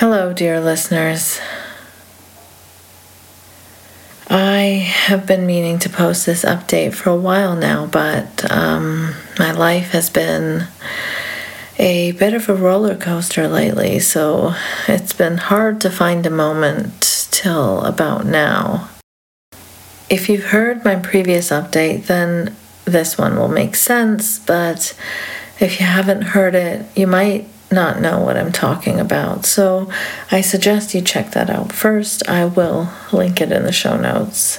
[0.00, 1.38] Hello, dear listeners.
[4.30, 9.52] I have been meaning to post this update for a while now, but um, my
[9.52, 10.68] life has been
[11.78, 14.54] a bit of a roller coaster lately, so
[14.88, 18.88] it's been hard to find a moment till about now.
[20.08, 22.56] If you've heard my previous update, then
[22.86, 24.96] this one will make sense, but
[25.60, 29.44] if you haven't heard it, you might not know what I'm talking about.
[29.46, 29.90] So
[30.30, 32.28] I suggest you check that out first.
[32.28, 34.58] I will link it in the show notes.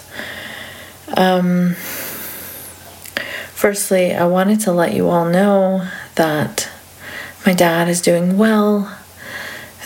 [1.15, 1.75] Um,
[3.53, 6.69] firstly, I wanted to let you all know that
[7.45, 8.97] my dad is doing well.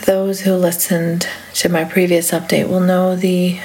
[0.06, 3.60] Those who listened to my previous update will know the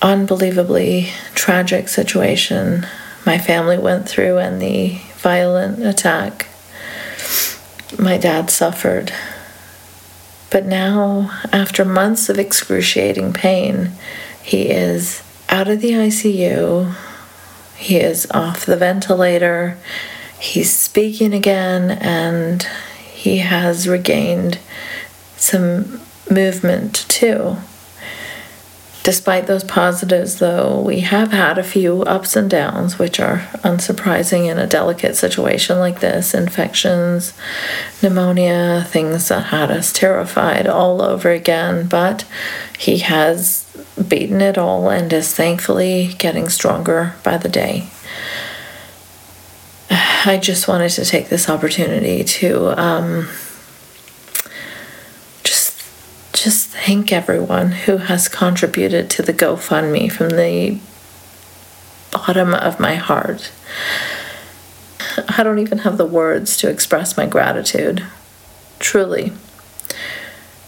[0.00, 2.86] unbelievably tragic situation
[3.26, 6.46] my family went through and the violent attack
[7.98, 9.12] my dad suffered.
[10.50, 13.92] But now, after months of excruciating pain,
[14.42, 16.94] he is out of the ICU.
[17.76, 19.78] He is off the ventilator.
[20.40, 22.62] He's speaking again, and
[23.12, 24.58] he has regained
[25.36, 27.56] some movement too.
[29.02, 34.50] Despite those positives, though, we have had a few ups and downs, which are unsurprising
[34.50, 37.32] in a delicate situation like this infections,
[38.02, 41.88] pneumonia, things that had us terrified all over again.
[41.88, 42.26] But
[42.78, 43.66] he has
[44.06, 47.88] beaten it all and is thankfully getting stronger by the day.
[49.90, 52.78] I just wanted to take this opportunity to.
[52.78, 53.28] Um,
[56.40, 60.78] just thank everyone who has contributed to the GoFundMe from the
[62.10, 63.52] bottom of my heart.
[65.28, 68.06] I don't even have the words to express my gratitude.
[68.78, 69.34] Truly.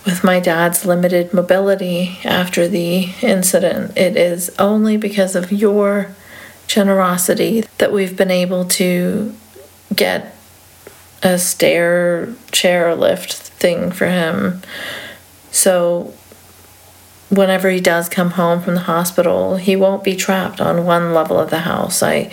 [0.04, 6.14] With my dad's limited mobility after the incident, it is only because of your
[6.66, 9.34] generosity that we've been able to
[9.96, 10.36] get
[11.22, 14.60] a stair chair lift thing for him
[15.52, 16.12] so
[17.28, 21.38] whenever he does come home from the hospital, he won't be trapped on one level
[21.38, 22.02] of the house.
[22.02, 22.32] I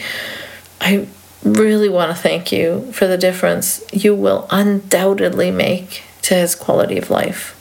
[0.82, 1.08] I
[1.44, 6.98] really want to thank you for the difference you will undoubtedly make to his quality
[6.98, 7.56] of life.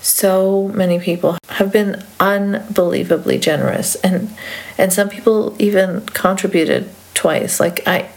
[0.00, 4.34] So many people have been unbelievably generous and
[4.78, 7.60] and some people even contributed twice.
[7.60, 8.08] Like I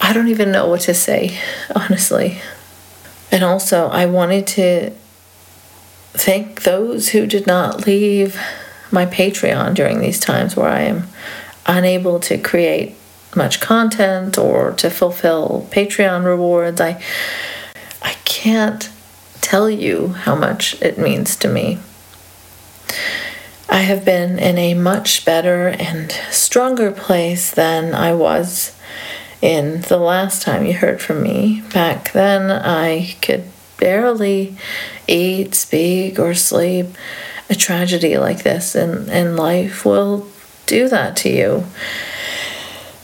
[0.00, 1.38] I don't even know what to say,
[1.74, 2.38] honestly.
[3.30, 4.92] And also, I wanted to
[6.12, 8.40] thank those who did not leave
[8.90, 11.08] my Patreon during these times where I am
[11.66, 12.94] unable to create
[13.34, 16.80] much content or to fulfill Patreon rewards.
[16.80, 17.02] I
[18.02, 18.90] I can't
[19.40, 21.78] tell you how much it means to me.
[23.68, 28.76] I have been in a much better and stronger place than I was
[29.40, 31.62] in the last time you heard from me.
[31.72, 33.44] Back then, I could
[33.82, 34.56] barely
[35.08, 36.86] eat, speak, or sleep,
[37.50, 40.28] a tragedy like this in, in life will
[40.66, 41.64] do that to you.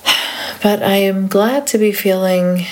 [0.62, 2.64] But I am glad to be feeling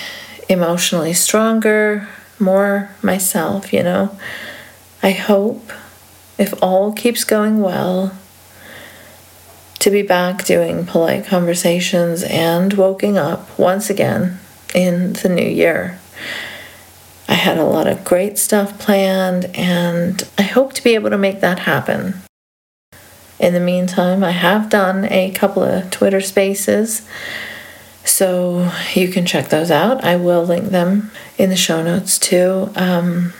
[0.49, 2.07] emotionally stronger,
[2.39, 4.17] more myself, you know.
[5.03, 5.71] I hope,
[6.37, 8.17] if all keeps going well,
[9.79, 14.39] to be back doing polite conversations and woking up once again
[14.73, 15.99] in the new year.
[17.27, 21.17] I had a lot of great stuff planned, and I hope to be able to
[21.17, 22.15] make that happen.
[23.39, 27.07] In the meantime, I have done a couple of Twitter spaces,
[28.03, 30.03] so you can check those out.
[30.03, 32.71] I will link them in the show notes too.
[32.75, 33.33] Um,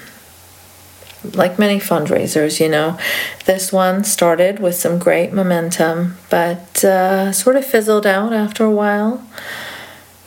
[1.34, 2.98] like many fundraisers, you know,
[3.46, 8.72] this one started with some great momentum, but uh, sort of fizzled out after a
[8.72, 9.28] while.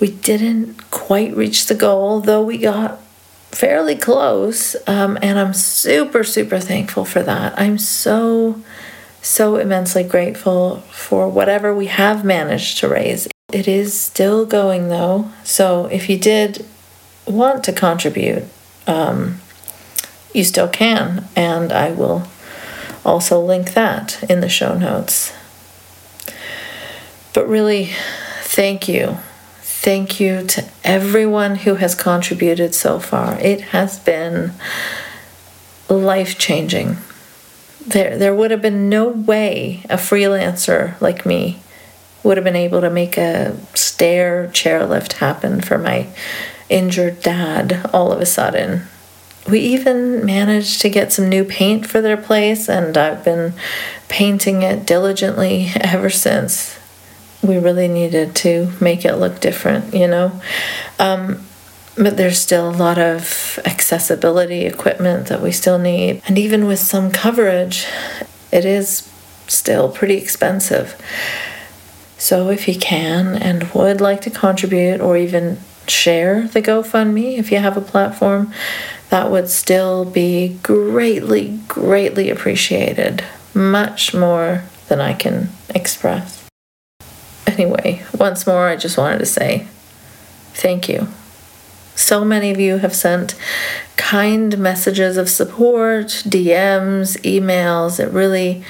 [0.00, 3.00] We didn't quite reach the goal, though we got
[3.52, 4.76] fairly close.
[4.86, 7.58] Um, and I'm super, super thankful for that.
[7.58, 8.62] I'm so,
[9.22, 13.28] so immensely grateful for whatever we have managed to raise.
[13.52, 15.30] It is still going though.
[15.44, 16.64] So if you did
[17.26, 18.44] want to contribute,
[18.86, 19.41] um,
[20.32, 21.28] you still can.
[21.34, 22.28] And I will
[23.04, 25.32] also link that in the show notes.
[27.32, 27.91] But really,
[28.42, 29.18] thank you
[29.82, 33.41] Thank you to everyone who has contributed so far.
[33.41, 34.53] It has been
[35.88, 36.98] life changing.
[37.86, 41.60] There, there would have been no way a freelancer like me
[42.22, 46.09] would have been able to make a stair chairlift happen for my
[46.68, 48.82] injured dad all of a sudden.
[49.48, 53.54] we even managed to get some new paint for their place, and I've been
[54.09, 56.78] painting it diligently ever since.
[57.42, 60.41] We really needed to make it look different, you know.
[60.98, 61.45] Um,
[61.97, 66.22] but there's still a lot of accessibility equipment that we still need.
[66.27, 67.87] And even with some coverage,
[68.53, 69.10] it is
[69.48, 71.01] still pretty expensive.
[72.19, 77.51] So if you can and would like to contribute or even share the GoFundMe if
[77.51, 78.53] you have a platform,
[79.09, 83.25] that would still be greatly, greatly appreciated.
[83.54, 86.40] Much more than I can express.
[87.50, 89.66] Anyway, once more, I just wanted to say
[90.52, 91.08] thank you.
[91.97, 93.34] So many of you have sent
[93.97, 97.98] kind messages of support, DMs, emails.
[97.98, 98.62] It really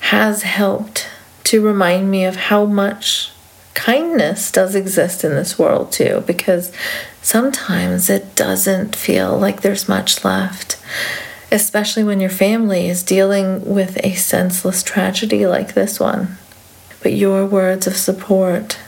[0.00, 1.08] has helped
[1.44, 3.30] to remind me of how much
[3.74, 6.72] kindness does exist in this world too because
[7.22, 10.78] sometimes it doesn't feel like there's much left
[11.50, 16.36] especially when your family is dealing with a senseless tragedy like this one
[17.02, 18.78] but your words of support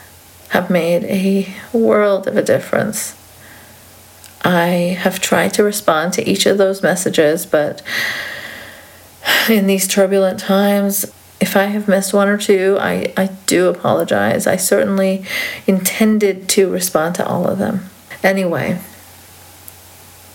[0.50, 3.16] have made a world of a difference
[4.42, 7.82] i have tried to respond to each of those messages but
[9.48, 11.06] in these turbulent times
[11.40, 14.46] if I have missed one or two, I, I do apologize.
[14.46, 15.24] I certainly
[15.66, 17.90] intended to respond to all of them.
[18.22, 18.78] Anyway,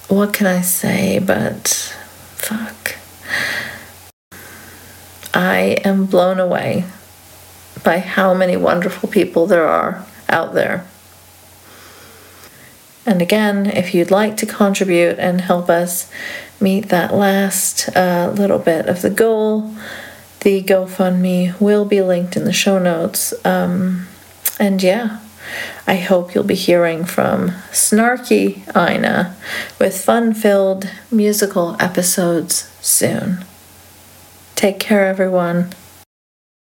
[0.08, 1.68] what can I say but
[2.36, 2.96] fuck?
[5.34, 6.86] I am blown away
[7.84, 10.86] by how many wonderful people there are out there.
[13.06, 16.12] And again, if you'd like to contribute and help us
[16.62, 19.74] meet that last uh, little bit of the goal,
[20.42, 23.34] the GoFundMe will be linked in the show notes.
[23.46, 24.08] Um,
[24.60, 25.20] and yeah,
[25.88, 29.36] I hope you'll be hearing from Snarky Ina
[29.80, 33.44] with fun filled musical episodes soon.
[34.56, 35.74] Take care, everyone.